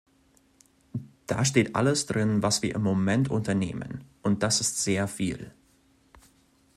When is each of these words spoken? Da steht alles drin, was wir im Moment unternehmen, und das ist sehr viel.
Da 1.27 1.45
steht 1.45 1.75
alles 1.75 2.07
drin, 2.07 2.41
was 2.41 2.63
wir 2.63 2.73
im 2.73 2.81
Moment 2.81 3.29
unternehmen, 3.29 4.03
und 4.23 4.41
das 4.41 4.59
ist 4.59 4.81
sehr 4.81 5.07
viel. 5.07 5.53